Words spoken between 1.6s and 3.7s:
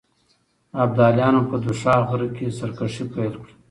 دوشاخ غره کې سرکښي پيل کړه.